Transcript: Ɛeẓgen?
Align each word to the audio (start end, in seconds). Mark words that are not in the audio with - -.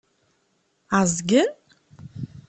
Ɛeẓgen? 0.99 1.49